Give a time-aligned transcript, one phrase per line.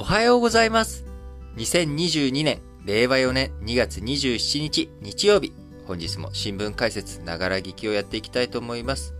[0.00, 1.04] おはようございます。
[1.58, 5.52] 2022年、令和4年2月27日、日曜日。
[5.86, 9.12] 本日も新聞解説、ながら聞きをやっていきたいと思います。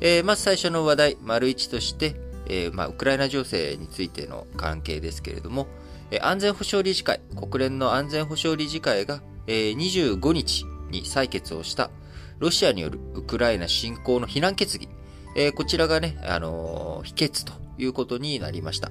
[0.00, 2.16] えー、まず最初の話題、丸一として、
[2.46, 5.66] えー、まあ、ウクライナ情勢についての関係ですけれども、
[6.10, 11.90] えー、安全保障理事会、国連の安全保障理事会が、えー、25日に採決をした
[12.38, 14.88] ロシアによるウクライナ侵攻の非難決議、
[15.36, 18.90] えー、こちらがね、あのー、否決ということになりました。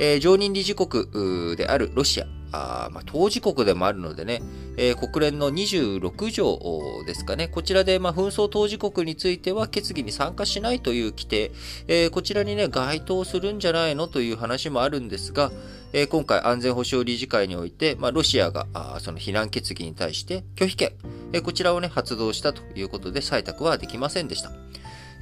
[0.00, 4.42] えー、常任理事国であるロシア、あまあ、当事国でもあるのでね、
[4.76, 11.52] えー、国連の26条ですかね、こちらで、まあ、紛争当事国については決議に参加しないという規定、
[11.86, 15.52] えー、こちらにね、該当するんじゃないのという話もあるんですが、
[15.92, 20.92] えー、今回安全保障理事会において、まあ、ロシアがあその非難決議に対して拒否権、
[21.32, 24.50] え、こちらをね、発動したということで採択はできませんでした。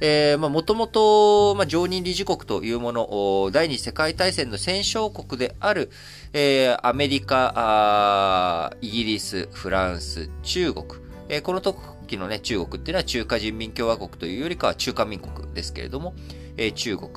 [0.01, 5.89] えー、まあ、もともと、まあ、常任理事国というもの、第二次世界大戦の戦勝国である、
[6.31, 10.85] えー、アメリカ、イギリス、フランス、中国、
[11.27, 16.13] えー、この時のね、中国っていうのは中華人民共和国というよりかは中華民国ですけれども、
[16.55, 17.09] えー、中国、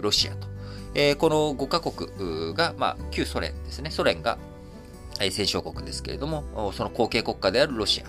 [0.00, 0.48] ロシアと、
[0.94, 4.38] えー、この5カ国が、まあ、旧ソ連ですね、ソ連が、
[5.30, 8.04] 戦勝国ですけれども、その後継国家であるロシア。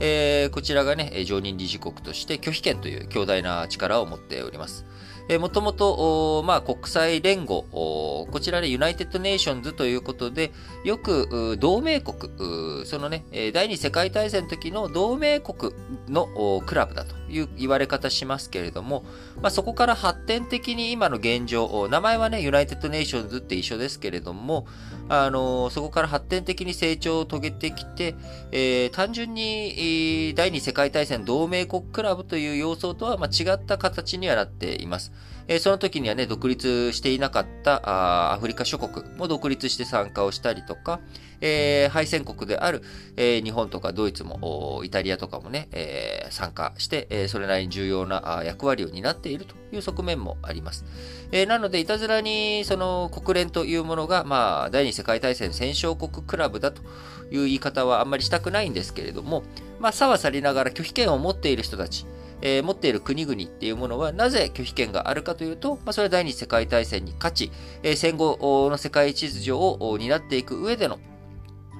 [0.00, 4.84] えー、こちらがね、常任理事国として拒否権という強大な力を持っております。
[5.28, 10.52] えー、もともと、まあ、国際連合、こちらで United Nations ということで、
[10.84, 15.72] よく同盟国、そのね、第二次世界大戦の時の同盟国
[16.08, 19.04] のクラブだという言われ方しますけれども、
[19.40, 24.66] まあ、そこから発展的に今の現状、名前はね、 United Nations って一緒ですけれども、
[25.08, 28.14] あのそこから発展的に成長を遂げてきて、
[28.52, 35.12] えー、単純に、第二次世界大戦同盟国クラブという要素とは、違った形にはなっています。
[35.48, 41.00] えー、その時にはね、独立していなかったあアフリカ諸国も独立して参加をしたりとか、
[41.40, 42.82] えー、敗戦国である、
[43.16, 50.84] えー、日本とかドイツも、イタリアとかもね、えー、参加して、え、それなりに重要な役割を担っているという側面もあります。
[51.32, 56.82] え、なので、いたずらに、その国連というものが、まあ、第二次世界大戦戦勝国クラブだと
[57.30, 59.42] いう言い方はあんまりしたくないんですけれども、
[59.78, 62.06] まあ、さはさりながら拒否権を持っている人たち、
[62.40, 70.98] えー、持っている国々っていうものはなぜ拒否権があるかというと、まあ、それは第二次世界大戦に勝ち、えー、戦後の世界秩序を担っていく上での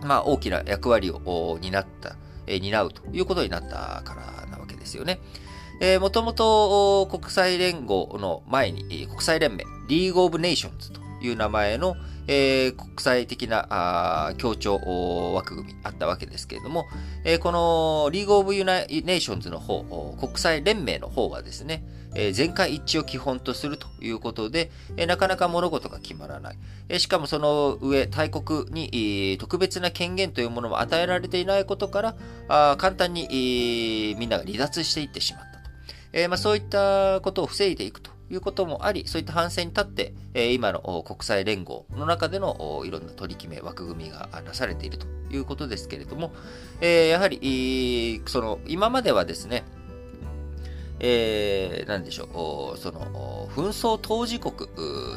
[0.02, 2.16] まあ、大きな役割を担った、
[2.46, 5.20] え、担うということになったからなわけですよね。
[5.80, 11.96] えー、もともと国際連合の前に、国際連盟、 League of Nations という名前の、
[12.28, 14.78] えー、国際的な協調
[15.34, 16.86] 枠組みあったわけですけれども、
[17.24, 19.82] えー、この League of United Nations の方、
[20.20, 21.82] 国際連盟の方はですね、
[22.14, 26.58] えー、全会一致を基本とするということで、えー、なかなか物事が決まらない。
[26.88, 32.16] えー、しかもその上、大国に、えー、特別な権限というものも与えられていないことから、
[32.48, 35.70] あ簡単に、えー、みんなが離脱していってしまったと。
[36.12, 46.32] えーまあ、そういったことを防いでいくということもあり、そういった反省に立って、え今の国際連合の中でのいろんな取り決め、枠組みがなされているということですけれども、
[46.80, 49.64] えやはり、その、今まではですね、
[51.00, 54.54] えー、なんでしょう、その、紛争当事国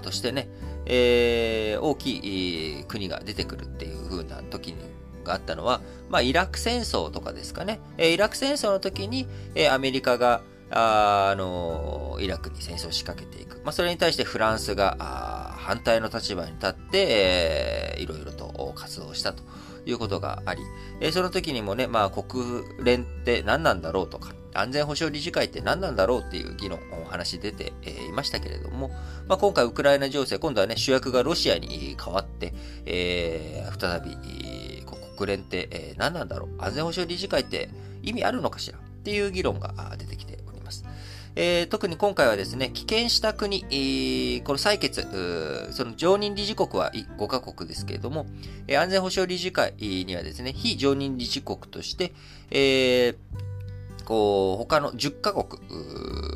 [0.02, 0.48] としてね、
[0.86, 4.78] えー、大きい国が出てくるっていう風な時に
[5.24, 7.80] があったのは、まあ、イラク戦争とかですかね。
[7.98, 9.28] イラク戦争の時に、
[9.72, 10.42] アメリカが、
[10.72, 13.62] あ、のイラクに戦争を仕掛けていく。
[13.64, 19.44] まあ、それに対してフランスが反対の立場に立って、えー、いろいろと活動したと
[19.86, 20.62] いうことがあり、
[21.02, 27.74] えー、その時にもね、まあ、国連って何なんだろうとか、安全保障理事会って何なんだろうっていう議論、お話出て
[28.10, 28.90] いましたけれども、
[29.28, 32.54] まあ、今回ウクライナ情勢、今度はね、主役がロシアに変わって、
[32.86, 34.86] えー、再び、
[35.18, 37.70] 国連って、何なんだろう安全保障理事会って
[38.02, 40.41] 意味あるのかしらっていう議論が出てきて。
[41.36, 45.08] えー、特に今回はですね、棄権した国、えー、この採決、
[45.72, 48.26] その常任理事国は5カ国ですけれども、
[48.68, 52.14] えー、安全保障理事会にはですね、非常任理事国として、
[52.50, 53.16] えー、
[54.04, 55.62] こう、他の10カ国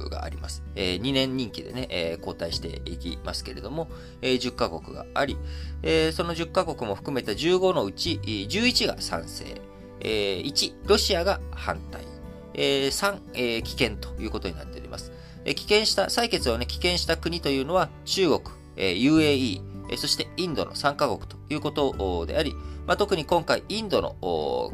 [0.10, 0.64] があります。
[0.76, 3.90] えー、2年任期でね、えー、交代していきますけれども、
[4.22, 5.38] えー、10カ国があり、
[5.84, 9.44] えー、その10カ国も含めた15のうち、11が賛成、
[10.00, 12.06] えー、1、ロシアが反対、
[12.56, 15.12] えー、3、えー、棄権ということになっております。
[15.46, 18.42] えー、棄権した、採決をね、棄権した国というのは中国、
[18.76, 22.56] えー、UAE、えそしてインドの3カ国ということであり、
[22.88, 24.16] まあ、特に今回インドの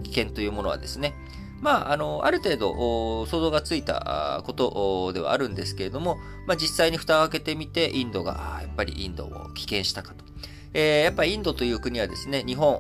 [0.04, 1.13] 棄権というものはですね、
[1.62, 2.72] まあ、あの、ある程度
[3.25, 6.18] 想像がついたことではあるんですけれども、
[6.48, 10.25] まあ、実際に蓋を開けてみて、インドが、やっぱりインドを棄権したかと。
[10.74, 12.80] えー、やっぱりインドという国はですね、日本、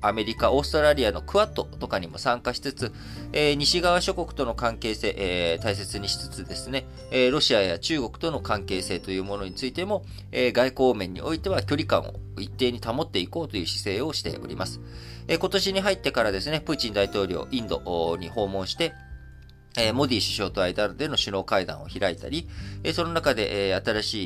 [0.00, 2.92] アメリカ、オーストラリアのクアッドとかにも参加しつつ、
[3.32, 14.80] えー、西側諸国との関係性、えー、大切にしつつですね、えー、ロシアや中国との関係性というものについても、え外交面においては距離感を一定に保っていこうという姿勢をしております。
[15.28, 18.92] え今年に入ってからですね、プーチン大統領、インドに訪問して、
[19.78, 22.48] えモディ首相と間での首脳会談を開いたり、
[22.82, 24.24] えその中で、え新し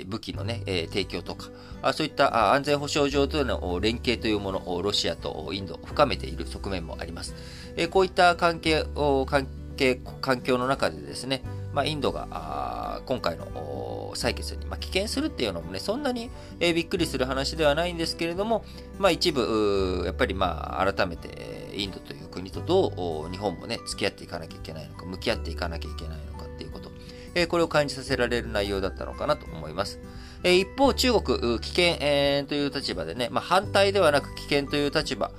[0.00, 1.48] い武器のね、え提供とか、
[1.82, 7.34] あそういった安全保障上での連携というものをロシアとインド深めている側面もあります。
[7.76, 11.42] えこういった関係を、関係、環境の中でですね、
[11.74, 16.30] まあ、インドが今回の採決に、まあ、棄権するっていうのもね、そんなに、
[16.60, 18.64] え、びっくりする話ではないんですけれども、
[18.98, 26.90] まあ、一部、やっぱりまあ改めてインドという国とどう日本もね、付き合っていかなきゃいけないのか、向き合っていかなきゃいけないのかっていうこと、
[27.34, 29.98] え、これを感じさせられる内容だったのかなと思います。
[30.44, 35.32] え、一方、中国、危険、という立場でね、まあ、反対ではなく危険という立場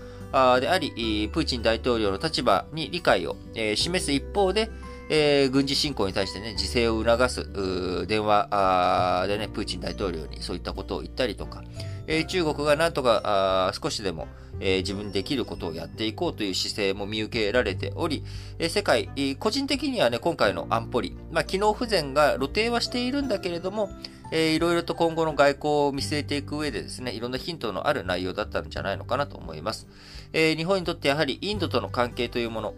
[0.60, 3.38] であり、プーチン大統領の立場に理解を、
[3.76, 4.70] 示す一方で、
[5.10, 11.64] えー、軍事侵攻に対してね、自制を促す、電話でね、プーチン大統領にそういったことを言ったりとか、
[12.08, 14.28] えー、中国がなんとか少しでも、
[14.60, 18.24] えー、自分できることをやっていこうという姿勢も見受けられており、
[18.58, 19.10] えー、世界、
[19.40, 23.90] 個人的にはね、今回の安保理、まあ、機能不全が露呈はしているんだけれども、
[24.32, 29.88] えー、いろいろと今後の外交を見据えていく上でですね、いろんなヒントのある内容だったんじゃないのかなと思います。
[30.34, 32.74] えー、日本にとってやはりインドとの関係というもの、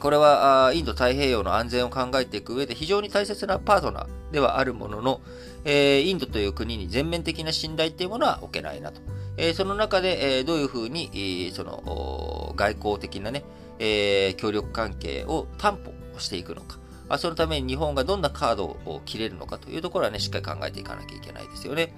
[0.00, 5.20] これはインド太平洋の安全を考えていく上で非常に大切なパートナーではあるものの、
[5.64, 9.00] インドという国に全面的な信頼っていうものは置けないなと。
[9.54, 13.44] その中で、どういうふうに、その外交的なね、
[14.36, 15.78] 協力関係を担
[16.12, 16.78] 保していくのか。
[17.18, 21.94] そのために日本がどんなカードを切れるのかというところはね、しっかり考えていかなきゃいけないですよね。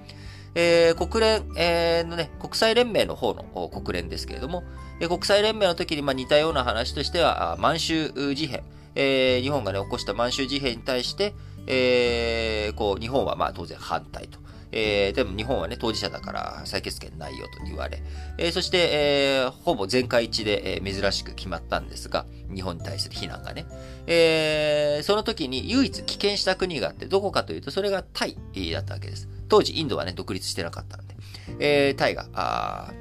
[0.55, 4.65] えー、国連、えー、のね、国際連盟の方の国連ですけれども、
[5.01, 8.63] えー、国際連盟の時にまあ似たような話としては、満州事変、
[8.95, 11.35] えー、日本がね、起こした満州事変に対して、
[11.67, 14.39] えー、こう、日本はまあ当然反対と。
[14.73, 18.03] えー、でも日本はね、当事者だから採決権ないよと言われ、
[18.39, 22.25] えー、そして、えー、ほぼ全会一致で、えー、珍しく決まったんですが、
[22.55, 23.67] 日本に対する非難がね。
[24.07, 28.37] えー、その時に唯一棄権した国があって、どこかというと、それがタイ
[28.73, 29.29] だったわけです。
[29.51, 31.15] 当時インドはね、独立してなかったんで、
[31.59, 32.93] えー、タイが、あ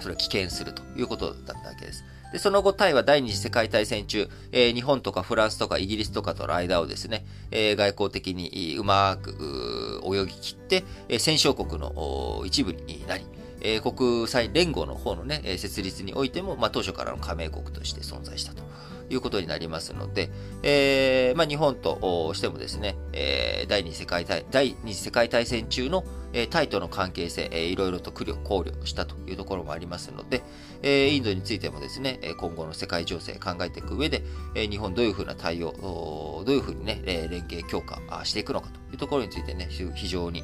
[0.00, 2.04] それを棄権するということだったわけです。
[2.32, 13.24] で、その後、タイは第二次世界大戦中、えー、日本とかフランスとかイギリスとかとの間をですね、えー、外交的にうまく泳ぎ切って、え、戦勝国の一部になり、
[13.60, 18.65] え、国際連合の方のね、設立においても、まあ、当初からの加盟国として存在したと。
[19.10, 20.30] いうことになりますので、
[20.62, 30.42] えー、まあ、日本としてもですね、えー、第二次世界大第二次世界大戦中の、え、タイとの関係性、えー、いろいろと考慮したというところもありますので、
[30.82, 34.22] え、インドについてもですね、今後の世界情勢考えていく上で、
[34.54, 40.42] え、日本どういうふうな対応、どういうふうにね、連携強化していくのかというところについてね、非常に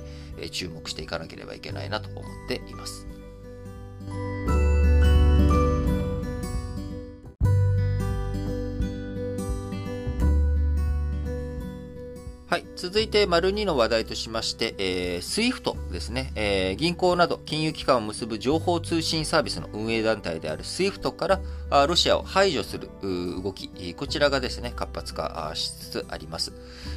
[0.50, 3.21] 注目していかなければいけないなと思っています。
[12.82, 26.52] 続いて、丸2の話題としまして、えー、SWIFT ですね、えー、銀行など金融機関を結ぶ情報通信サービスの運営団体である SWIFT からあロシアを排除する動き、こちらがですね、活発化しつつあります。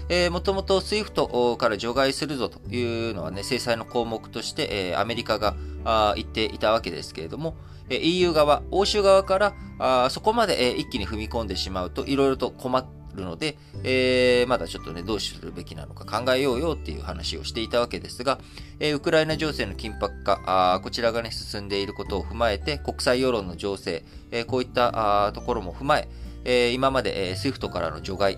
[0.09, 7.53] えー、もともと SWIFT から除外するぞというのはね、制裁の項目として、えー、アメリカがあ言っていたわけですけれども、
[7.91, 18.39] EU 側、欧州側からあそこまで、えー、一気に踏み込んでしまうと、いろいろと困ってるので、えー、まだちょっとね、どうするべきなのか考えようよっていう話をしていたわけですが、
[18.79, 26.07] えー、ウクライナ情勢の緊迫化あ、こちらがね、進んでいることを踏まえて、国際世論の情勢、えー、こういったあところも踏まえ、
[26.45, 28.37] え、今まで、えー、SWIFT からの除外、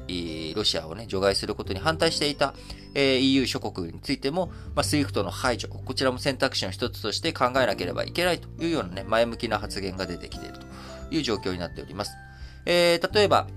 [0.56, 2.54] ロシアをね、除外することに反対していた、
[2.96, 10.66] え、EU 諸国についても、まあ、SWIFT の排除、こちらも選択肢の一つとして考えなければいけないというようなね、前向きな発言が出てきていると
[11.12, 12.14] いう状況になっております。
[12.66, 13.48] え、例えば、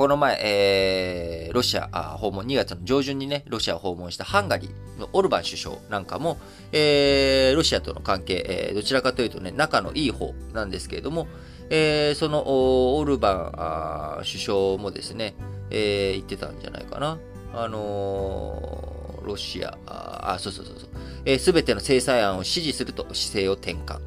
[0.00, 6.38] この前、えー、ロシア訪問、2月の上旬にね、ロシアを訪問したハンガリーのオルバン首相なんかも、
[6.72, 11.26] えー、ロシアとの関係、えー、どちらかというとね、仲のいい方なんですけれども、
[11.68, 15.34] えー、そのオルバン首相もですね、
[15.68, 17.18] えー、言ってたんじゃないかな。
[17.52, 23.98] あのー、ロシア、あ、そうそうそうそう、す、え、べ、ての制裁案を支持すると姿勢を転換。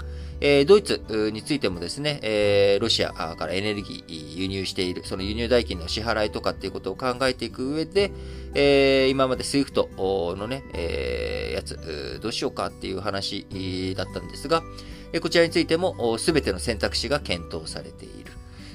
[0.46, 8.12] えドイツについてもですね、えロシアからエネルギー輸入している、その輸入代金の支払いとかっていうことを考えていく上で、
[8.54, 13.48] え今まで SWIFT のね、えやつ、どうしようかっていう話
[13.96, 14.64] だったんですが、
[15.22, 18.32] こちらについてもすべての選択肢が検討されている。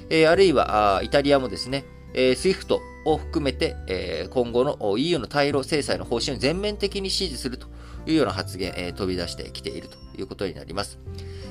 [0.09, 1.85] えあるいは、イタリアもですね、
[2.15, 7.67] えー、SWIFT を含めて、えー、今後の EU の対ロ制裁の方針を全面的に支持すると
[8.05, 10.99] いうような発言、えー、飛び出してきているということになります。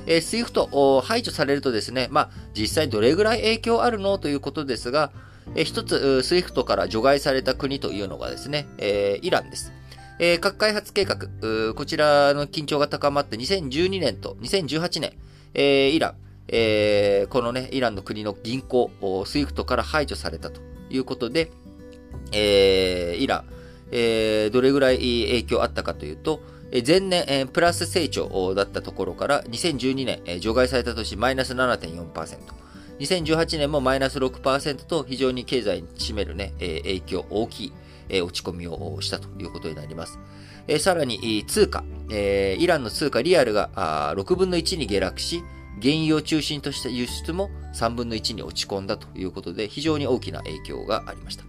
[0.05, 4.17] えー、SWIFT を排除されるとですね、まあ、実際どれぐらい影響あるの？
[4.17, 5.11] ということですが、
[5.55, 9.73] えー、一つ、SWIFT から除外された国というのがですね、えー、イランです。
[10.19, 11.15] え、核開発計画、
[11.73, 15.13] こちらの緊張が高まって2012年と2018年、
[15.53, 16.15] え、イラン、
[16.49, 18.91] え、このね、イランの国の銀行、
[19.25, 21.51] SWIFT から排除されたということで、
[22.33, 23.45] え、イラン、
[23.91, 26.41] えー、どれぐらい影響あったかというと、
[26.85, 32.37] 前年、プラス成長だったところから2012年、除外された年マイナス7.4%。
[32.99, 37.73] 2018年もマイナス6%と非常に経済に占めるね、影響大き
[38.09, 40.19] い、落ち込みをしたということになります。
[40.79, 45.41] さらに通貨、イランの通貨リアルが6分の1に下落し、
[45.81, 51.48] 原油を中心とした輸出も3分の1に落ち込んだということで、非常に大きな影響がありました。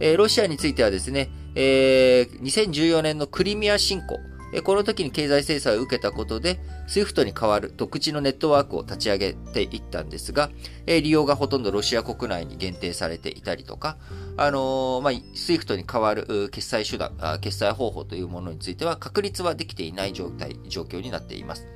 [0.00, 4.18] え、ロシアについてはですね、えー、2014年のクリミア侵攻、
[4.54, 10.50] え、この時に経済制裁を受けたことで、SWIFT に代わる独自のネットワークを立ち上げていったんですが、
[10.86, 13.96] え、利用がほとんどロシア国内に限定されていたりとか、
[14.36, 21.66] あのー、まあ、SWIFT に代わる決済手段決済方法というものについては確立はできていない状態、状況になっています。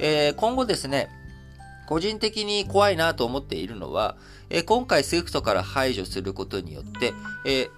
[0.00, 1.10] えー、今後ですね、
[1.92, 4.16] 個人的に怖いなと思っているのは、
[4.48, 7.12] え、今回 SWIFT から排除することによって、
[7.46, 7.68] え、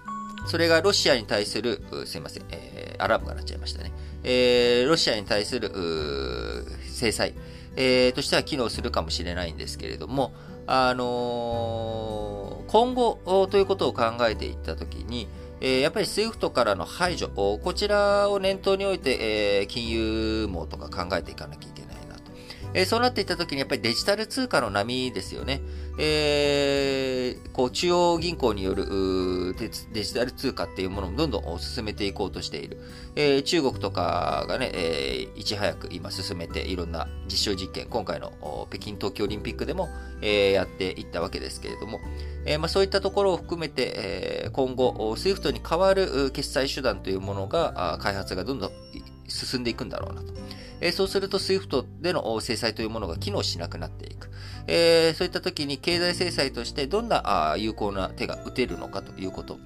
[0.47, 3.91] それがロシアに対する、すいません、えー、アラームが鳴っちゃいましたね。
[4.23, 5.69] えー、ロシアに対する
[6.87, 7.33] 制裁、
[7.75, 10.31] えー、としては機能するかもしれないんですけれども、
[10.65, 15.27] あのー、今後ということを考えていったときに、
[15.59, 21.84] え、やっぱり SWIFT からの排除、こちらを念頭において、え、金融網とか考えていかなきゃいけない。
[22.75, 25.61] えー、そうなっていったときにやっぱりデジタル通貨の波ですよね。
[25.97, 29.55] えー、こう中央銀行による
[29.93, 32.77] デジタル通貨っていうものをどんどん進めていこうとしている。
[33.15, 39.87] えー、中国とかがね、えー、いち早く今進めていろんな実証実験、今回の北京冬季オリンピックでも、
[40.21, 42.01] えー、やっていったわけですけれども、
[42.45, 48.71] えーまあ、そういったところを含めて、えー、今後、SWIFT に代わる決済手段というものが、開発がどんどん
[49.29, 50.33] 進んでいくんだろうなと。
[50.85, 54.29] え、そうすると SWIFT での制裁というものが機能しなくなっていく。
[54.67, 59.57] え、そういった時に経済制裁としてどんなあ有効な手が打てるのかということ。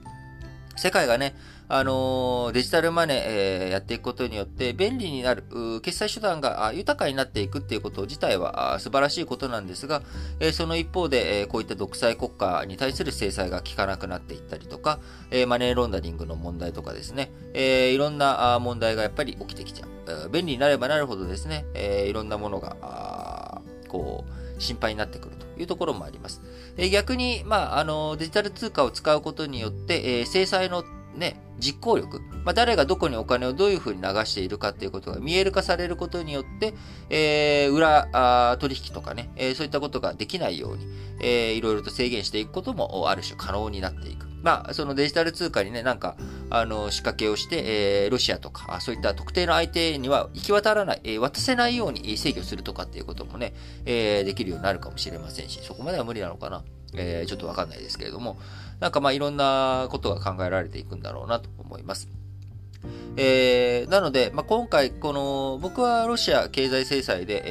[0.77, 1.35] 世界がね、
[1.71, 5.43] あの、デジタルマネー、えー、やっていくことによって便利になる、
[5.83, 10.01] 決済手段が豊かになっていくっていうこと自体は素晴らしいことなんですが、
[10.39, 14.99] えー、その一方で、えこういった独裁国家に対する制裁が効かなくなっていったりとか、
[15.29, 20.29] えマネーロンダリングの問題とかですね、えいろんな問題がやっぱり起きてきちゃう。
[20.31, 24.25] 便利になればなるほどですね、えいろんなものが、こ
[24.57, 26.41] う、心配になってくるというところもあります。
[26.77, 30.83] え逆に、まあ、あの、デジタル通貨を使うことによって、え制裁の
[31.19, 36.73] ね、実行力、まあ、誰がどこにお金をどういうふうに流しているかっていうことが見える化されることによって、
[37.09, 40.87] えー、裏あ取引とかね、えー、そういったことができないように、
[41.21, 44.29] えー、いろいろと制限していくこともある種可能になっていく。
[44.41, 46.15] まあ、そのデジタル通貨にね、なんか、
[46.49, 53.53] あの、仕掛けをして、えー、ロシアとか、そういった特定の相手には行き渡らない、えー、渡せないように制御するとかっていうこともね、
[53.85, 56.63] えー、できるようになるかもしれませんし、そこまでは無理なのかな。
[56.95, 58.39] えー、ちょっとわかんないですけれども、
[58.79, 62.07] なんかまあいろんなことが考えられていくんだろうなと思います。
[63.17, 67.41] えー、なので、まあ、今回、この、僕はロシア経済制裁で、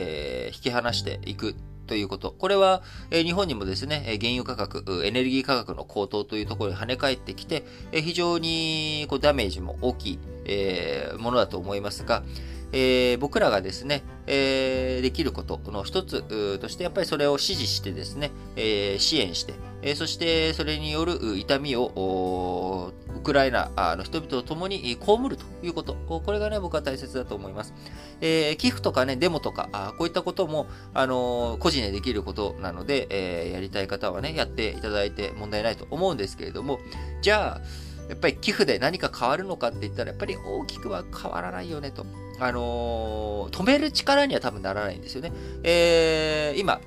[0.46, 1.54] えー、引き離していく
[1.86, 2.34] ということ。
[2.38, 12.22] これは、え、日本にもですね、原油価格、エネルギー価格の高騰というところに跳ね返ってきて、え、非常にこうダメージも大きい、えー、ものだと思いますが、
[12.72, 16.22] えー、僕らがですね、えー、できることの一つ
[16.58, 24.96] として、やっぱりそれを支持してですね、えー、支援して、えそしてそれによる痛みをウクライナの人々と共に被
[25.28, 25.94] るということ。
[25.94, 27.74] これがね、僕は大切だと思います。
[28.20, 36.80] え、寄付とかね、デモとか、こういったことも、あの、個人でできることなので、え、やりたい方はね、やっていただいて問題ないと思うんですけれども、
[37.22, 42.06] じゃあ、やっぱり寄付で何か変わるのかって言ったら、やっぱり大きくは変わらないよねと。
[42.40, 45.32] あのー、止める力には多分ならないんですよね。
[45.62, 46.80] えー、今、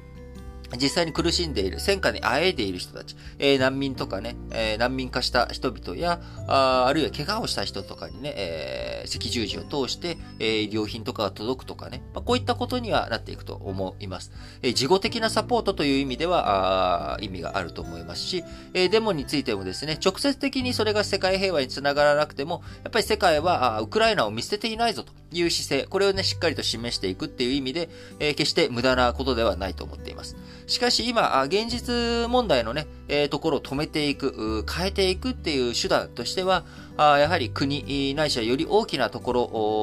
[0.77, 14.31] 実際に苦しんでいる、戦火にあえいでいる人たち、えー、難民とかね、えー、難民化した人々や、ああるいは怪我をした人とかにね、えー、赤十字を通して、えー、医療品とかが届くとかね、まあ、こういったことにはなっていくと思います。
[14.61, 30.35] えー、事後的なサポートという意味では、あ意味があると思いますし、えー、デモについてもですね、直接的にそれが世界平和につながらなくても、やっぱり世界は、あウクライナを見捨てていないぞという姿勢、これをね、しっかりと示していくっていう意味で、えー、決して無駄なことではないと思っています。
[30.67, 36.63] しかし今、現実問題のね、えー、ところを止めていく、変えていくっていう手段としては、
[36.97, 39.33] あやはり国ないしはより大きなとこ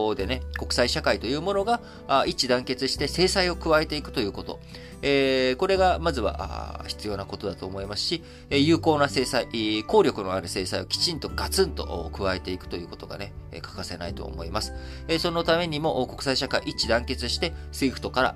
[0.09, 1.81] ろでね、国際社会というものが
[2.27, 4.61] 一致団結して制裁を加えていくということ。
[5.01, 9.47] えー、これがまずは必要なことだと思いますし、有効な制裁、
[9.87, 14.73] 効力のある制裁をきちんとガツンと加えていくということがね、欠かせないと思います。
[15.21, 18.35] そのためにも国際社会一致団結して、SWIFT から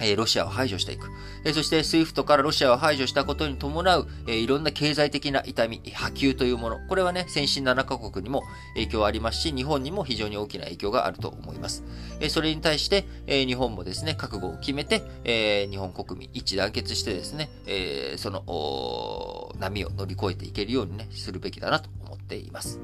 [0.00, 1.10] えロシアを排除していく。
[1.44, 6.80] えそして、SWIFT からロシアを排除したことに伴う、えいろんな経済的な痛み、波及というもの。
[6.88, 8.42] これはね、先進7カ国にも
[8.74, 11.84] 影響ありますし、日本にも非常に大きな影響があると思います。
[12.20, 22.80] えそれに対して、え日本もですね、覚悟を決めて、え日本国民一致団結してですね、えその、波を乗り越えていけるようにね、するべきだなと思っています。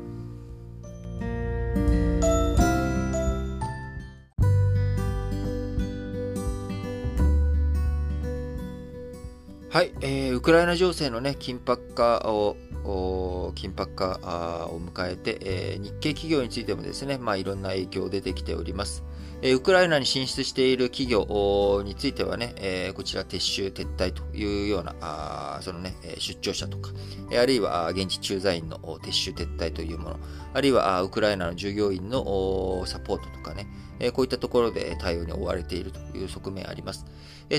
[9.71, 12.57] はい、えー、ウクライナ情勢のね、緊迫化を、
[13.55, 19.05] 緊迫化を迎えて、えー、日系企業についてもですね、まあ、いろんな影響が出てきております。
[19.43, 26.91] えー、ウクライナに進出している企業についてはね、えー、こちら撤収、撤退というような、あそのね、出張者とか、
[27.39, 30.21] あるいは現地駐在員の撤収、撤退というもの、
[30.55, 33.67] あるいはウクライナの従業員のサポートとかね、
[34.15, 37.05] こういったところで対応に追われているという側面があります。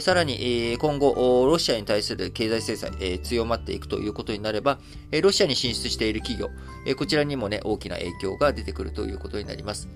[0.01, 4.79] さらに、今後、ロシアに対する経済制裁、強まっていくということになれば、
[5.23, 6.49] ロシアに進出している企業、
[6.95, 9.89] こちらにもね、大きな影響が出てくるということになります。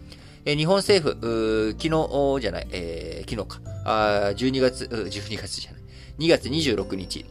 [0.46, 5.82] 日本政府、昨日じゃない、え、昨日か、あ12月、12月じゃない、
[6.18, 7.26] 2月26日、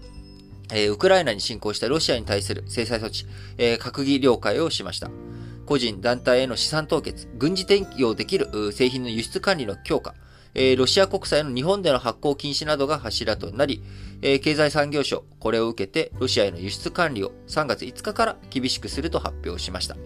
[0.72, 3.26] え、ウクライナに侵攻したロシアに対する制裁措置、
[3.58, 5.10] え、閣議了解をしました。
[5.66, 10.14] 個人、団体への資産凍結、軍事転用できる製品の輸出管理の強化、
[10.54, 13.82] えー、ロシア国債の日本での発行禁止などが柱となり、
[14.20, 19.96] えー、経済産業省、これを受けてロシアへの輸出管理を3月5日から厳しくすると発表しました。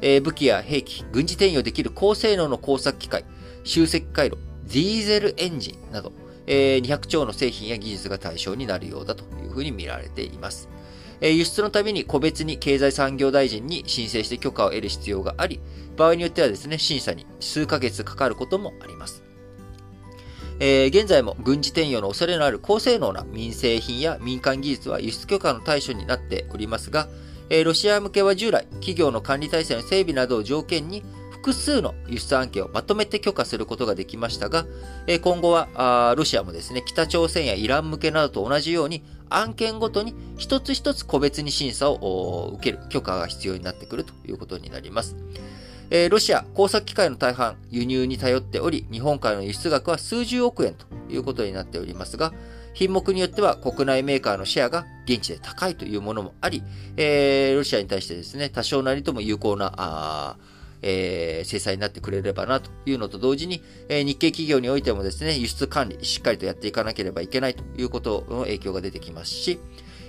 [0.00, 3.24] えー、武器や兵器、軍事転用できる高性能の工作機械、
[3.64, 6.12] 集積回路、ディーゼルエンジンなど、
[6.46, 10.68] えー、200兆の製品や技術が対象になるようだというふうに見られています。
[11.20, 15.60] 輸出のために個別に経済産業大臣に申請して許可を得る必要があり、
[15.96, 19.22] 場合によってはですね、審査に数ヶ月かかることもあります。
[20.60, 27.08] えー、現在も軍事転用の恐れのある高性能な民生品や民間技術は輸出許可の対象になっておりますが、
[27.50, 34.64] えー、ロシア向けは従来、企業の管理体制の整備などを条件に、複数の輸出案件をまとめて許可することができましたが、
[35.08, 45.16] えー、今後はロシアもですね、北朝鮮やイラン向けなどと同じように、案件ごとに一つ一つ個別に審査を受ける許可が必要になってくるということになります。
[45.94, 52.32] えー、ロシア、工作機械の大半、輸入に頼っており、日本からの輸出額は数十億円ということになっておりますが、
[52.72, 56.62] 品目によっては国内メーカーのシェアが現地で高いというものもあり、
[56.96, 60.36] えー、ロシアに対してですね、多少なりとも有効な、あ
[60.80, 69.58] えー、制裁になってくれればなというのと同時に、えー、日系企業においてもですね、輸出管理しっかりとやっていかなければいけないということの影響が出てきますし、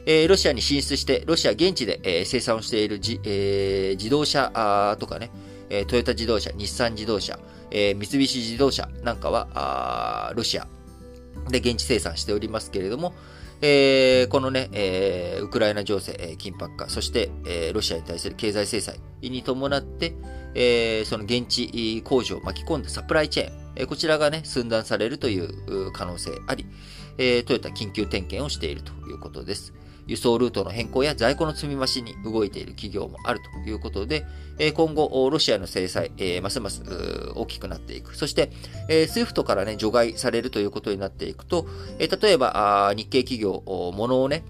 [0.06, 5.30] えー、ロシアに進出して、ロシア現地で、えー、生産をしているじ、えー、自動車とかね、
[5.70, 7.40] えトヨタ自動車、日産自動車、
[7.72, 10.68] え三菱自動車なんかは、ロシア
[11.50, 13.14] で現地生産しておりますけれども、
[13.66, 20.16] えー、このね、えー、ウクライナ情勢、えー、緊迫化、そして、え、ロシアに対する経済制裁に伴って、
[20.54, 26.66] え、その現地工場を巻き込んだサプライチェーン、え、こちらがね、寸断されるという可能性あり、
[27.18, 29.74] え、トヨタ緊急点検をしているということです。
[30.08, 34.26] 輸送ルートの変更や在庫の積み増しに動いている企業もあるということで、
[34.76, 36.12] 今後、ロシアの制裁、
[36.42, 36.84] ますます
[37.36, 38.16] 大きくなっていく。
[38.16, 38.52] そして、
[39.08, 41.68] SWIFT からね、除外されるということになっていくと、
[42.00, 43.64] 例えば、日系企業、
[43.96, 44.44] 物をね、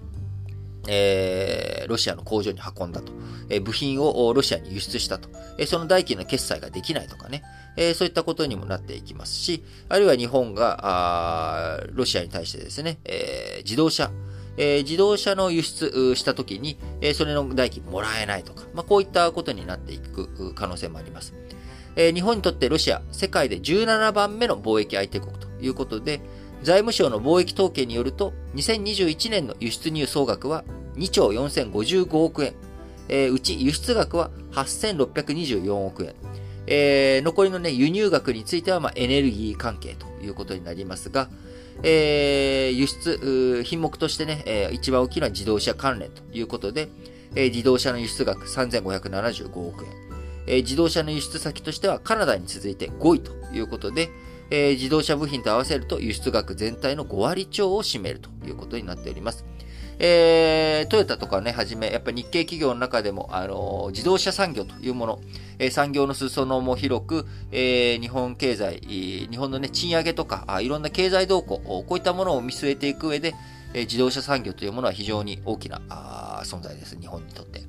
[0.86, 3.12] えー、ロシアの工場に運んだと、
[3.48, 7.42] えー、部品をロシアに輸出したと、えー、その代金の決済ができないとかね、
[7.76, 14.10] えー、そういったことにもなっていきますし、あるいは日本が、あロシアに対してですね、えー、自動車、
[14.56, 21.34] えー、自動車の輸出したときに、えー、それの代金もらえないとか、まあ、こういったことになっていく可能性もあります。
[21.96, 26.20] えー、日本にとってロシア、世界で17番目の貿易相手国ということで、
[26.62, 30.64] 財務省の貿易統計によると、2021年の輸出入総額は
[30.96, 32.54] 2兆4055億円。
[33.08, 36.14] えー、うち輸出額は8624億円。
[36.66, 41.28] えー、残りのね、輸入額については、まあ、エネルギー関係ということになりますが、
[41.82, 46.88] えー、輸出、品目としてね、えー、一番大きいのは自動車関連ということで、
[47.34, 50.04] えー、自動車の輸出額3575億円。
[50.46, 54.10] えー、自動車の輸出先としてはカナダに続いて5位ということで、
[54.50, 59.44] えー、自動車部品と合わせると輸出額全体の5割超を占めるということになっております。
[59.98, 65.20] えー、トヨタとかね、はじめ、やっぱり日系企業の中でも、あのー、自動車産業というもの、
[65.58, 73.34] え、産業の裾野も広く、え、日本経済、日本のね、賃上げとか、いろんな経済動向、こういったものを見据えていく上で、
[73.74, 75.80] えー、自動車産業というものは非常に大きな
[76.44, 77.62] 存在です、日本にとって。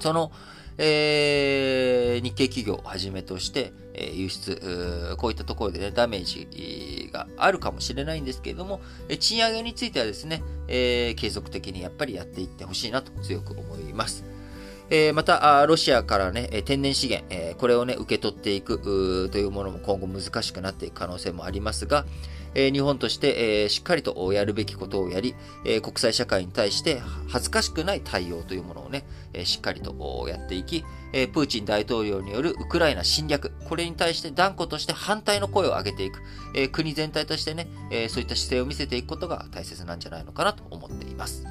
[0.00, 0.32] その、
[0.78, 14.24] えー、日系企業をはじめとして、え輸出、こういったところでね、ダメージがあるかもしれないんですけれども、え賃上げについてはですね、えー、継続的にやっぱりやっていってほしいなと強く思います。
[14.90, 22.06] えー、また、ロシアからね、天然資源、えー、これをね、受け取っていくというものも今後難しくなっていく可能性もありますが、
[22.54, 36.22] えー、日本として、えー、しっかりとやるべきことをやり、えー、国際社会に対して恥ずかしくない対応というものをね、え、しっかりとやっていき、え、プーチン大統領によるウクライナ侵略、これに対して断固として反対の声を上げていく、
[36.54, 41.44] え、国全体としてね、え、そういった姿勢を見せていくことが大切なんじゃないのかなと思っています。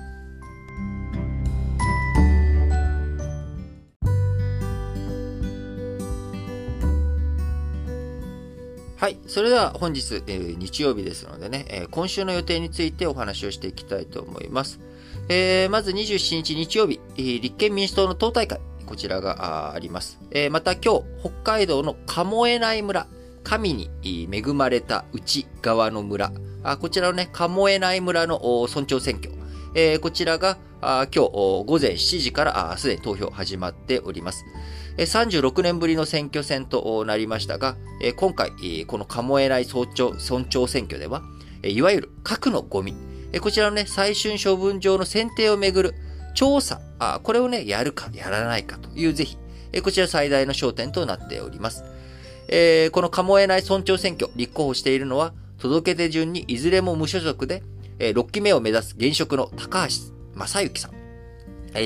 [9.07, 9.17] はい。
[9.25, 14.81] それでは本日、えー、日曜日ですのでね、えー、今週の予定についてお話をしていきたいと思います。
[15.29, 20.19] えー、まず27日日曜日、立憲民主党の党大会、こちらがあります。
[20.31, 23.07] えー、また今日、北海道の鴨江内村、
[23.45, 23.89] 神に
[24.29, 29.31] 恵まれた内側の村、あこちらのね、鴨江内村の村長選挙、
[29.73, 34.43] えー、こちらがあ今日午前7時からすでに投票始まっております。
[34.97, 37.75] 36年ぶりの選挙戦となりましたが、
[38.15, 38.51] 今回、
[38.87, 41.21] この鴨江内村長村長選挙では、
[41.63, 42.95] いわゆる核のゴミ、
[43.41, 45.95] こちらのね、最終処分場の選定をめぐる
[46.33, 46.81] 調査、
[47.23, 49.37] これをね、やるか、やらないかという是非、
[49.81, 51.83] こちら最大の焦点となっております。
[52.49, 57.63] えー、この鴨江内村長選挙、立候補しているのは、届け出順にいずれも無所属で、
[57.99, 59.93] えー、6期目を目指す現職の高橋
[60.35, 60.96] 正幸さん。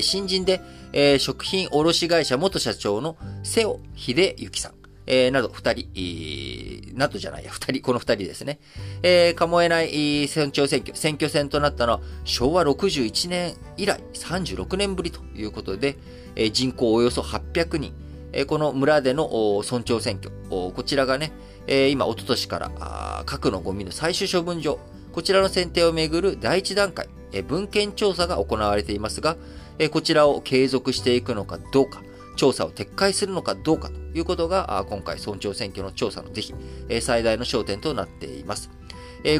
[0.01, 0.61] 新人で、
[0.93, 4.81] え、食品卸会社元社長の瀬尾秀幸さん。
[5.07, 8.59] えー、など二人、えー、などじゃないや、二人、この二人ですね。
[9.03, 15.97] えー、かもえない村長選挙、選挙戦となったのは昭和61年以来36年ぶりということで、
[16.35, 17.93] えー、人口およそ800人、
[18.31, 21.33] えー、この村での村長選挙、こちらがね、
[21.67, 24.79] えー、今、おととしから核のゴミの最終処分場、
[25.11, 29.35] こちらの選定をめぐる第一段階、えー、文献調査が行われていますが、
[29.79, 32.03] え、こちらを継続していくのかどうか、
[32.35, 36.53] 調査を撤回するのかどうかということが、今回村長選挙の調査の是非、
[37.01, 38.69] 最大の焦点となっています。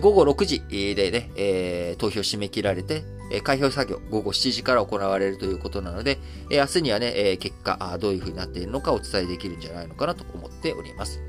[0.01, 0.61] 午後6時
[0.95, 3.03] でね、投票締め切られて、
[3.43, 11.21] 開票作業午後7時から行われるということなので、明日にはね、結果、どういうふうになっているのかお伝えできるんじゃないのかなと思っております。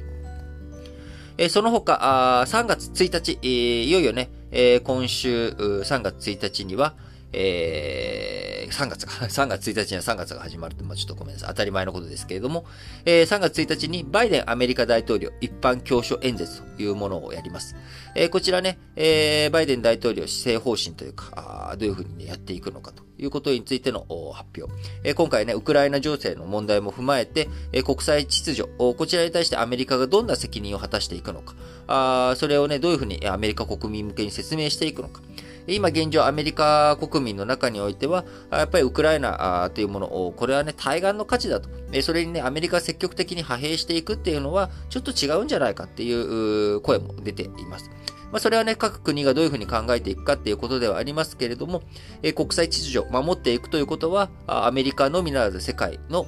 [1.48, 4.30] その他、3月1日、いよいよね、
[4.84, 6.94] 今週3月1日には、
[7.32, 11.48] えー、3月か、3月1日には3月が始まると、まあ、ちょっとごめんなさい。
[11.50, 12.64] 当たり前のことですけれども、
[13.04, 17.76] えー、3月1日にバイデンアメリカ大統領一般教書演説というものをやります。
[18.14, 24.72] えー、こちらね、えー、バイデン大統領施政方針というか、あどういうふうに、ね、やっていくのかということについての発表。
[25.04, 31.54] えー、今回ね、ウクライナ情勢の問題も踏まえて、えー、国際秩序、こちらに対してアメリカがどんな責任を果たしていくのか、
[31.86, 35.20] あそれをね、どういうふうにアメリカ国民向けに説明していくのか、
[35.66, 41.68] 今現状アメリカ国民の中においては、やっぱりウクライナというものを、これはね、対岸の価値だと。
[42.02, 47.90] それにね、アメリカ積極的に派兵していくっていうのは、ちょっと違うんじゃないかっていう声も出ています。
[48.32, 51.82] まあ、それはね、各国がどういうふうに考えていくかっていうことではありますけれども、
[52.22, 56.26] え国際秩序を守っていくということは、アメリカのみならず世界の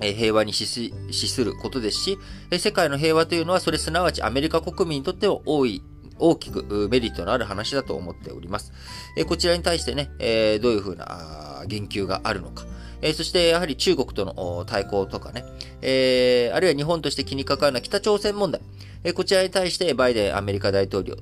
[0.00, 0.66] 平和に資
[1.10, 2.18] することですし、
[2.58, 5.82] 世界の平和というのは、それすなわちアメリカ国民にとっては多い
[6.18, 8.72] 大きくメリットのある話だと思っております。
[9.16, 12.64] えこちらに対してね、えどういうふうな言及があるのか。
[13.00, 15.44] えそしてやはり中国との対抗とかね、
[15.82, 18.60] えあるいは日本として気にかかるのは北朝鮮問題。
[19.04, 21.14] えこちらに対してバイデンアメリカ大統領、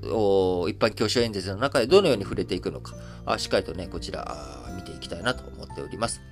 [0.69, 2.95] 一般教書演説の中でどのように触れていくのか、
[3.27, 4.37] あしっかりとね、こちら
[4.75, 6.23] 見ていきたいなと思っております。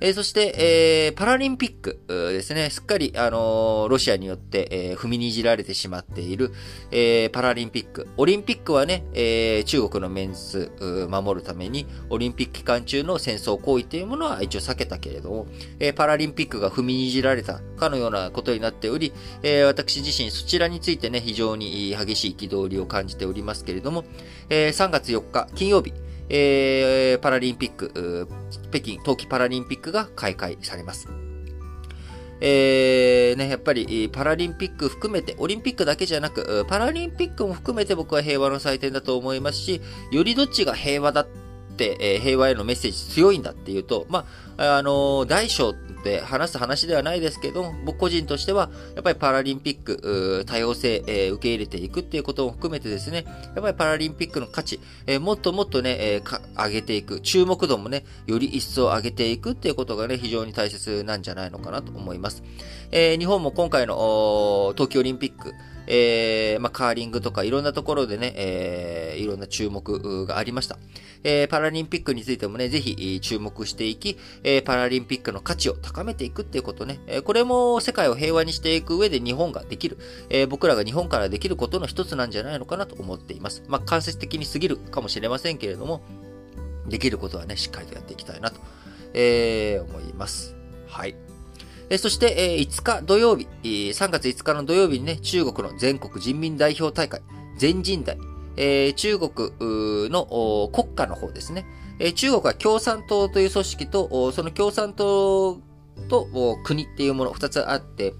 [0.00, 6.52] えー、そして、えー、パラリンピックですね、すっかり、あのー、ロシアによって、え、踏みにじられてしまっている、
[6.90, 8.08] え、パラリンピック。
[8.16, 10.70] オリンピックはね、え、中国のメンツ
[11.08, 15.46] 守るために、オリンピック期間中の戦争行為っていうものは一応避けたけれども、
[15.78, 24.04] え、パラリンピックが踏みにじられたかのようなことになっており、え、私自身そちらについてね、非常に激しい憤りを感じておりますけれども、
[24.50, 25.94] えー、3月4日金曜日、
[26.28, 28.28] えー、パラリンピック、
[28.70, 31.08] 北京冬季パラリンピックが開会されます。
[32.40, 41.26] えー、ね、やっぱりパラリンピック含めて、オリンピックだけじゃなく、パラリンピックも含めて僕は平和の祭典だと思いますし、よりどっちが平和だっ、
[41.84, 45.74] えー、平和へのメッセージ強いんだっていうと、まあ、あのー、大小
[46.06, 62.42] で話す話ではないですけど、僕個人としては、やっぱりパラリンピック、多様性、えー、受け入れていくっていうことも含めてですね、やっぱりパラリンピックの価値、えー、もっともっとね、えー、上げていく、注目度もね、より一層上げていくっていうことがね、非常に大切なんじゃないのかなと思います。
[62.92, 65.52] え、日本も今回の東京オリンピック、
[65.86, 70.78] えー、まあ、カーリングとかいろんなところでね、えー、いろんな注目がありました。
[71.24, 79.98] えー、パラリンピックについてもね、ぜひ注目していき、え、パラリンピックの価値を高めていくっていうことね、え、これも世界を平和にしていく上で日本ができる、
[80.30, 83.62] え、僕らが日本からできることの一つなんじゃないのかなと思っています。
[83.68, 86.02] まあ、間接的に過ぎるかもしれませんけれども、
[86.88, 88.60] できることはね、しっかりとやっていきたいなと、
[89.14, 90.54] え、思います。
[90.86, 91.25] はい。
[91.98, 97.22] そして、え5日土曜日、3月5日の土曜日にね、中国の全国人民代表大会、
[97.56, 98.18] 全人代、
[98.94, 99.30] 中国
[100.10, 101.64] の国家の方ですね。
[102.14, 105.60] 中国は共産党という組織と、その共産党
[106.08, 108.14] と国っていうもの2つあって、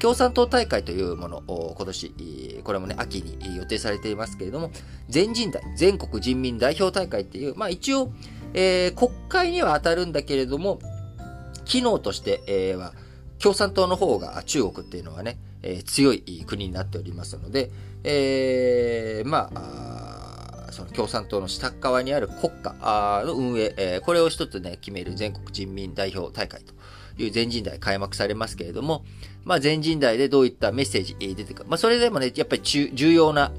[0.00, 4.70] 共産党大会というものを今年、これもね、秋に予定されていますけれども、
[5.08, 8.12] 全人代、全国人民代表大会っていう、まあ一応、
[8.54, 10.78] えー、国会には当たるんだけれども、
[11.64, 12.92] 機能として、は、
[13.42, 17.70] 共産党の方が中国っていうのはね、えー、強い国になっておりますので、
[18.04, 26.74] えー、まあ、その共産党の下側にある国家の運営、えー、これを一つね、決める全国人民代表大会と
[27.20, 29.04] いう全人代開幕されますけれども、
[29.44, 31.68] まあ、全人代でどういったメッセージ出てくる。
[31.68, 33.52] まあ、それでもね、やっぱり重要な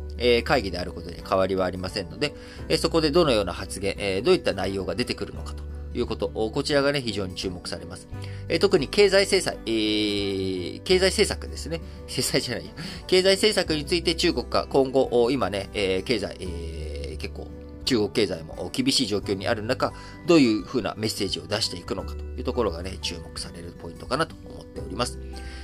[0.43, 2.33] 会議であることに変わりはありませんので、
[2.77, 8.07] そこでどのような発言、どういった内容が出てくるのかということ、こちらがね、非常に注目されます。
[8.47, 11.81] え特に経済制裁、えー、経済政策ですね。
[12.07, 12.65] 制裁じゃない
[13.07, 17.47] 経済政策について中国が今後、今ね、え、経済、えー、結構、
[17.85, 19.93] 中国経済も厳しい状況にある中、
[20.27, 25.19] どういうふうなメッセージを出していくのかというところがね、注目されるポイントかなと思っております。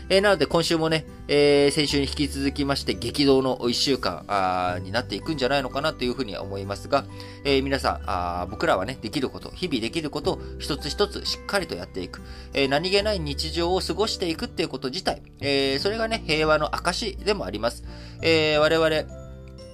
[0.10, 7.06] えー、なので今週もね、えー、先週に引き続きまして激動の1週間あになっていくんじゃないのかなというふうには思いますが、
[7.43, 12.22] えー、皆さんあ、僕らはね、できること、日々できることを一つ一つしっかりとやっていく、
[12.54, 17.84] えー、何気ない日常を過ごしていくっていうこと自体、えー、それがね、平和の証でもあります。
[18.22, 19.27] えー、我々、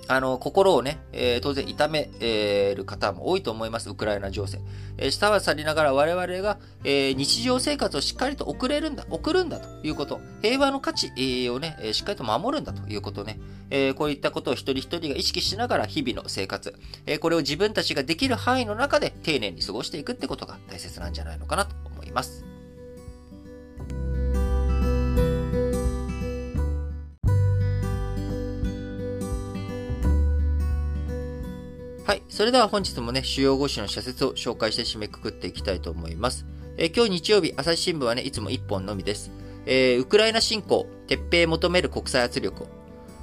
[0.08, 2.10] あの、心をね、えー、当然痛め、
[2.76, 3.90] る方も多いと思います。
[3.90, 4.60] ウクライナ情勢。
[4.98, 10.20] えー、下は去りながら我々が、えー、日常生活をしっかりと送れるんだ、送るんだということ。
[10.42, 11.12] 平和の価値、
[11.50, 13.40] をね、しっかりと守るんだということね。
[13.70, 22.53] えー、こういったことを一人一人が意識しながら日々の生活、えー、これを自分たちができる範囲の中で丁寧に過ごしていくってことが大切なんじゃないのかなと思います。
[32.06, 32.24] はい。
[32.28, 36.46] それでは本日もね、主要語詞の社説を紹介して締めくくっていきたいと思います。
[36.76, 39.32] えー、今日日曜日、朝日新聞はね、いつも1本のみです。
[39.66, 42.68] えー、ウクライナ侵攻、撤兵求める国際圧力を。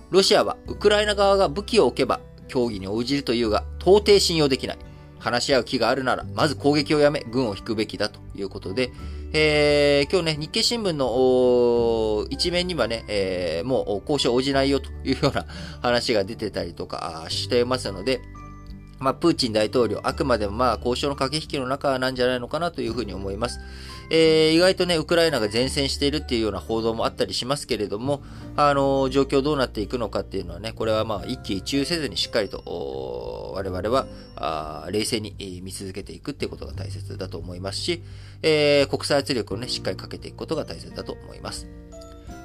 [0.09, 4.79] ロシアは、ウクライナ側が武器を置けば、協議に応じるというが、到底信用できない。
[5.19, 8.93] 話し合う気があるなら、まず攻撃をやめ、軍を引くべきだということで、
[9.35, 15.45] えー、今日ね、日経新聞の一面にはね、えー、もう交渉応じないよというような
[15.83, 18.23] 話が出てたりとかしてますので、
[19.01, 23.59] まあ、プーチン大統領、あくまでもまあ、交渉の駆け引きの中なんじゃないのかなというふうに思います。
[24.11, 28.23] えー、意外とね、ウクライナが前線しているっていうような報道もあったりしますけれども、
[28.57, 38.03] あのー、状況どうなっていくのかっていうのはね、これはまあ、一喜一憂せずにしっかりと、我々は、あ冷静に見続けていくっていうことが大切だと思いますし、
[38.43, 41.67] えー、国際圧力をね、しっかりかけていくことが大切だと思います。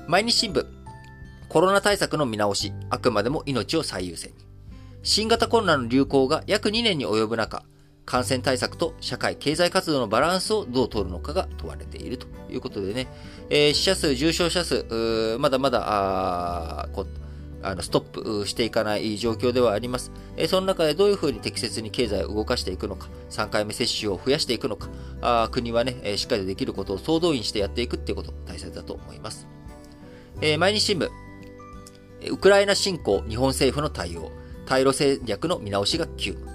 [0.08, 0.66] 毎日新聞、
[1.50, 4.45] コロナ対策の見直し、あくまでも命を最優先に。
[5.06, 7.64] 新型コロナの流行が約2年に及ぶ中、
[8.06, 13.08] 感染対策と社会経済活動のバランスをどう取るのかが問われているということでね、
[13.52, 16.88] えー、死者数、重症者数、まだまだ、あ
[17.76, 20.12] の、ストップしていかない状況ではあります。
[20.38, 24.90] えその中でどういうふうに適切に経済を動かしていくのか、3回目接種を増やしていくのか、
[25.22, 29.48] あ国はね、えしっかりできることを総動員してやっていくっていうこと、大切だと思います。
[30.42, 31.12] えー、毎日新聞、
[32.32, 34.32] ウクライナ侵攻、日本政府の対応、
[34.66, 36.52] 対ロ戦略の見直しが急務。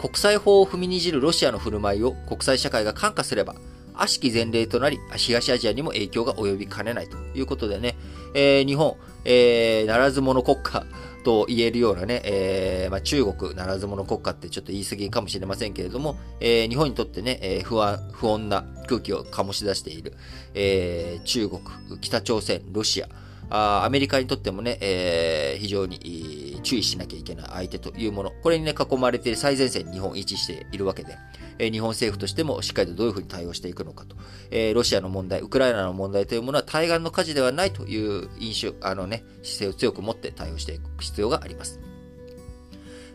[0.00, 3.54] 国際法を踏みにじるロシアの振る舞いを国際社会が感化すれば、
[3.94, 7.96] 悪しき前例となり、東アジアにも影響が及びかねないということでね、
[8.34, 10.84] えー、日本、えー、ならず者国家
[11.24, 20.12] と言えるようなね、えー、まあ、中国ならず者国家ってちょっと言い過ぎかもしれませんけれども、え、日本にとってね、え、不安、不穏な空気を醸し出している、
[20.54, 21.62] え、中国、
[22.00, 23.08] 北朝鮮、ロシア、
[23.50, 31.16] あアメリカにとってもね、えー、非常に注意しなきゃいけない相手というもの、これにね、囲まれて最前線に日本位置しているわけで、
[31.58, 34.16] えー、日本政府としてもしっかりとどういうふうに対応していくのかと、
[34.50, 41.80] えー、ロシアの問題、ウクライナの問題というものは対岸の火事ではないという印象、あのね、姿勢を強く持って対応していく必要があります。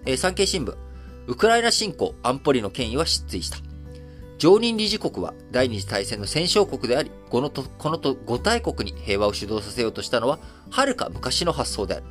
[0.05, 0.75] えー、産経新聞、
[1.27, 3.57] ウクライナ侵攻安保理の権威は失墜した。
[4.37, 10.39] 常任理事国は第二次大戦の戦勝国であり、このと、このと5大国に平和を主導させようとしたのは、
[10.71, 12.03] はるか昔の発想である。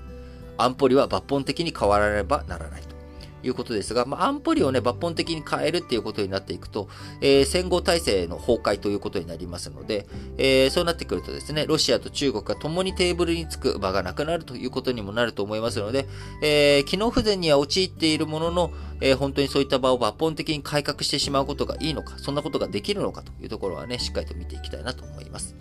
[0.57, 2.98] 安保理は抜本的に変わらねばならないと。
[3.43, 6.89] いうことですが、まあ、安保理をね、抜本的に変えるっていうことになっていくと、
[7.21, 16.07] えー、戦後体制の崩壊ということになりますので、えー、そうなってくるとですね、ロシアと中国が共にテーブルにつく場がなくなるということにもなると思いますので、
[16.43, 18.71] えー、機能不全には陥っているものの、
[19.01, 25.55] えー、本当にそういった場を抜本的に改革してしまうことがいいのか、そんなことができるのかというところはね、しっかりと見ていきたいなと思います。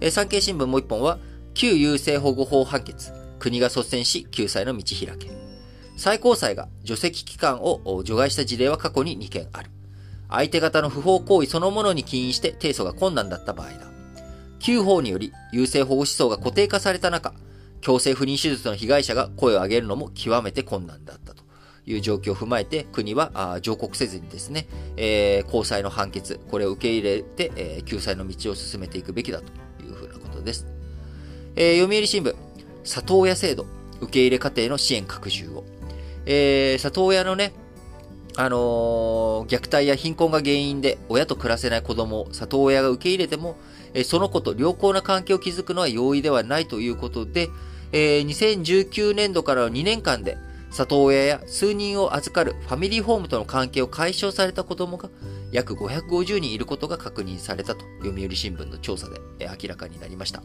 [0.00, 1.18] えー、産経新聞もう一本は、
[1.54, 5.43] 旧優生保護法判決、国が率先し救済の道開け。
[5.96, 9.70] 最高裁が除籍期間を除外した事例は過去に2件ある。
[10.28, 13.86] 相手方の不法行為そのものに起因して提訴が困難だった場合だ。
[14.58, 17.34] 旧法により優生保護思想が固定化された中、
[17.80, 21.44] 強制不妊手術の被害者が声を上げるのも極めて困難だったと
[21.84, 29.52] いう状況を踏まえて、国は上告せずにですね、えー、高裁の判決、これを受け入れて、えー、救済の道を進めていくべきだと
[29.84, 30.66] いうふうなことです。
[31.56, 32.34] えー、読売新聞、
[32.84, 33.66] 里親制度、
[34.00, 35.64] 受け入れ家庭の支援拡充を。
[36.26, 37.52] えー、里親のね、
[38.36, 43.56] あのー、虐待や貧困が原因で親と暮らせない子供を里親が受け入れても、
[43.94, 47.48] えー、その子と良好な関係を築くのは容易ではないということで、
[47.92, 50.36] えー、2019年度からの2年間で、
[50.74, 55.08] 里親や数人を預かるファミリーホームとの関係を解消された子供が
[55.52, 60.42] 約550人いることが確認されたと読売新聞の調査で明らかになりました。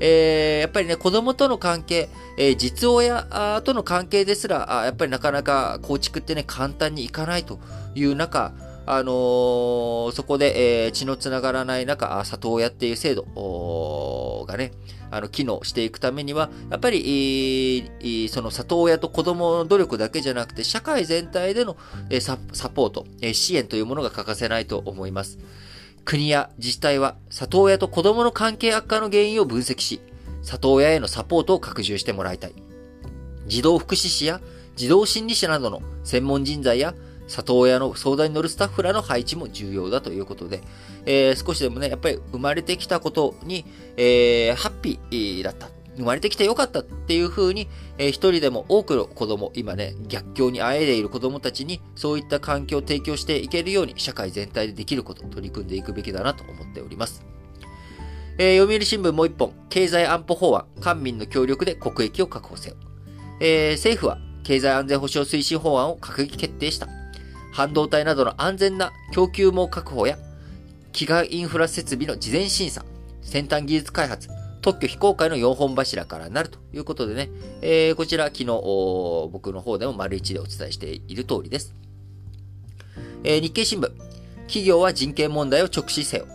[0.00, 7.60] えー、やっぱりね、子供との関係、えー、実親との関係ですら、やっぱりなかなか構築ってね、簡単にいかないと
[7.94, 8.52] いう中、
[8.86, 14.72] あのー、そこで、えー、血のつながらない中、里親っていう制度がね、
[15.10, 17.90] あの、機能していくためには、やっぱり、
[18.30, 21.76] その里親と子供の努力だけじゃなくて、社会全体での
[22.20, 22.36] サ
[22.70, 25.38] ポート、支援というものが欠かせないと思います。
[26.04, 30.00] 国や自治体は、里親と子供の関係悪化の原因を分析し、
[30.42, 32.54] 里親へのサポートを拡充してもらいたい。
[33.46, 34.40] 児童福祉士や
[34.76, 36.94] 児童心理士などの専門人材や
[37.30, 40.60] 里親の相談に乗るスタッフらの配置も重要だということで、
[41.06, 43.64] えー、少しでもね、やっぱり生まれてきたことに、
[43.96, 45.68] えー、ハッピーだった。
[45.96, 57.24] 生まれてきてよかったっていう風に、えー、一人でも多くの子供、今ね、逆境にあえいでいる子供たちに、そういった環境を提供していけるように、社会全体でできること取り組んでいくべきだなと思っております。
[58.38, 62.76] えー、読売新聞もう一本、経済安保法案、官民の協力で国益を確保せよ。
[63.40, 66.99] えー、政府は、経済安全保障推進法案を閣議決定した。
[67.52, 70.18] 半導体などの安全な供給網確保や、
[70.92, 72.84] 基幹インフラ設備の事前審査、
[73.22, 74.28] 先端技術開発、
[74.60, 77.30] 特許非公開の4本柱からなるということでね、
[77.62, 78.46] えー、こちら昨日
[79.32, 81.74] 僕の方でも丸一でお伝えしている通りです。
[83.24, 83.90] えー、日経新聞、
[84.46, 86.26] 企業は人権問題を直視せよ。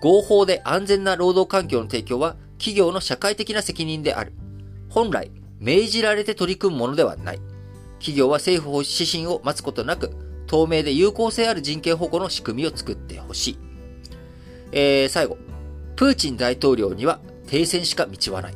[0.00, 4.32] 合法で安全な労働環境の提供は企業の社会的な責任である。
[4.88, 7.40] 本来、命じられて取り組むものではない。
[7.98, 10.10] 企業は政府指針を待つことなく、
[10.50, 13.58] 透明で有効性ある人権保護の仕組みを作ってほしい。
[14.72, 15.38] えー、最後。
[15.94, 18.54] プーチン大統領には停戦しか道はない。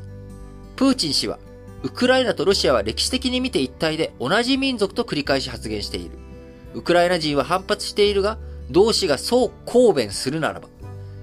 [0.75, 1.39] プーチン氏は、
[1.83, 6.17] ウクライナとロシアは歴史的に見て一体で同じ民族と繰り返し発言している。
[6.73, 10.67] ウクライナ人は反発しているが、同志がそう抗弁するならば、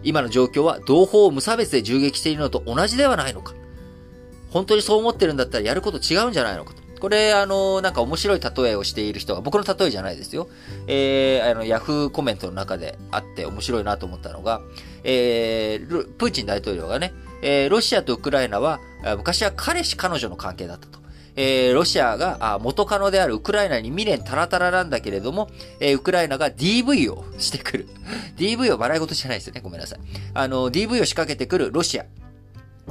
[0.02, 3.52] 今の状況は同胞を無差別で銃撃しているのと同じではないのか。
[4.48, 6.81] 本当にそう思ってるんだったらやること違うんじゃないのかと。
[7.02, 10.48] これ、あの、なんか面白い例えをしている人が、僕の例えじゃないですよ。
[10.87, 14.60] えー、あの、ヤフーコメントの中であって面白いなと思ったのが、
[15.02, 17.12] えー、プーチン大統領がね、
[17.42, 18.79] えー、ロシアとウクライナは、
[19.16, 21.00] 昔は彼氏彼女の関係だったと。
[21.35, 25.50] えー、ロシアが元カノであるウクライナに未練タラタラなんだけれども、
[25.81, 27.88] えー、ウクライナが DV をしてくる。
[28.37, 29.60] DV を笑い事じゃないですよね。
[29.60, 29.98] ごめんなさい。
[30.35, 32.04] あの、DV を仕掛けてくるロシア。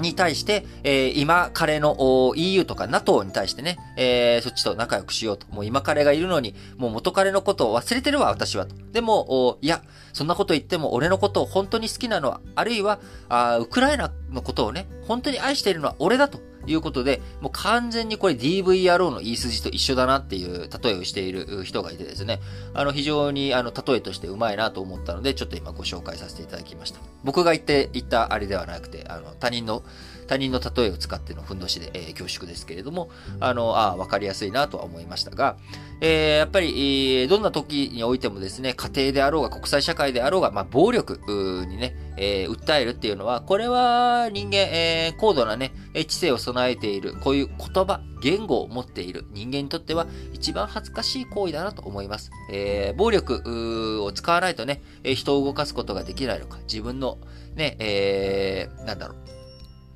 [0.01, 5.47] に対して、えー、今彼の EU とか NATO に対してね、えー、そっちと仲良くしようと。
[5.47, 8.75] もう今彼がいるのに、もう元彼のことを忘れてるわ、私はと。
[8.91, 9.81] でも、いや、
[10.13, 12.99] そんなこと言っても俺のことを本当に好きなのは、あるいは、
[13.29, 16.50] あウクライナのことをね、本当に愛しているのは俺だと。
[16.67, 22.39] いうことで、もう完全にこれ DVRO の言い筋と一緒だなっていう例えをしている人がいてですね、
[22.73, 26.99] あの非常にあの例えとしてうまいなと思ったので、ちょっと今ご紹介させていただきました。
[27.23, 29.83] 僕が言って言ったあれではなくて、あの他人の
[30.31, 33.09] 他人の例えを使ってのふんどしで、えー、恐縮ですけれども、
[33.41, 35.57] あの、ああ、わかりやすいなとは思いましたが、
[35.99, 41.19] えー、やっぱり、どんな時においてもですね、家庭であろうが国際社会であろうが、まあ、暴力
[41.67, 45.73] にね、えー、訴えるっていうのは、これは人間、えー、高度なね、
[46.07, 52.31] 知性を備えている、こういう言葉、言語を持っている人間にとっては一番恥ずかしい行為だなと思います。
[52.49, 57.17] えー、暴力を使わないとね、人を動かすことができないのか、自分の
[57.55, 59.40] ね、えー、なんだろう、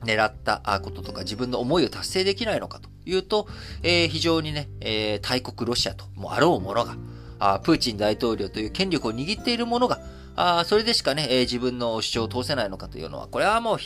[0.06, 3.48] 狙ったこととか自分の思いを達成できないのかというと、
[3.84, 6.96] えー、非常にね、えー、大国ロシアともあろうものが、
[7.40, 10.00] あプーチン大統領という権力を握っている者が、
[10.36, 13.78] あそれでしかね、えー、自分の主張を通せないのかというのは、これはもう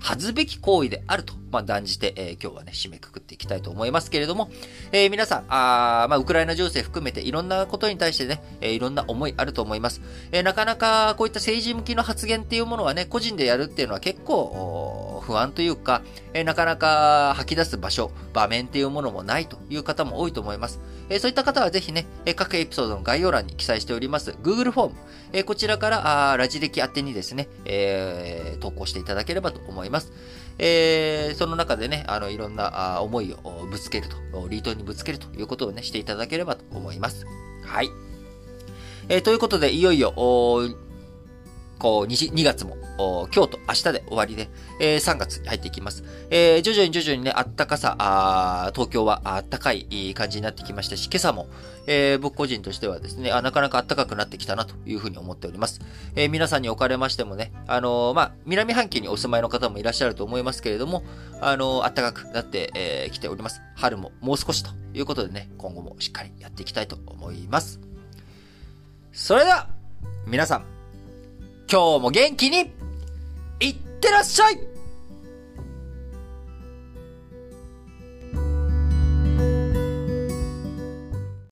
[0.00, 4.50] 恥ずべき行為であると、まあ、断じて、えー、今日はね、締めくくっていきたいと思いますけれども、
[4.92, 10.00] えー、皆さん、あまあ、ウクライナ情勢含めていろんなことに対してね、えー、いろんな思いあると思います。
[10.30, 16.02] えなかなかこういった政治向きの発言っていうものはね、個人でやるっていうのは結構、不安というか、
[16.34, 20.80] えなかなか吐き出す場所、場面っていうものもないという方も多いと思います。
[21.10, 24.94] えそういった方はぜひね、え各エピソードの概要欄に記載しております Google フォーム、
[25.32, 30.12] えこちらからあラジ歴宛てにですね、え投稿していただければと思います。
[30.58, 37.26] えー、その中でね、あの、いろんなあ思いをぶつけると、リートにぶつけるということをね、していただければと思います。
[37.64, 37.90] はい。
[39.08, 40.12] えー、ということで、いよいよ、
[41.78, 44.48] こう2、2月も、今日と明日で終わりで、
[44.80, 46.04] えー、3月に入っていきます。
[46.30, 51.48] えー、徐々に徐々にね、あったかさ、あ東京はあったかい感じになってきましたし、今朝も、
[51.86, 55.80] えー、僕個人としてはですねあ、なかなか暖かくなってきたなというふうに思っております。
[56.16, 61.02] えー、皆さんにおかれましてもね、あのー、まあ、南半球にお住まいの方もいらっしゃると思いますけれども、
[61.40, 63.62] あのー、暖かくなってき、えー、ております。
[63.76, 67.80] 春ももう少しということでね、今後もしっかりやっていきたいと思います。
[69.12, 69.68] それでは、
[70.26, 70.77] 皆さん、
[71.70, 72.72] 今日も元気に
[73.60, 74.77] いってらっしゃい。